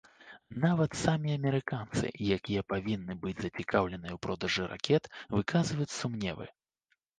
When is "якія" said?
2.37-2.65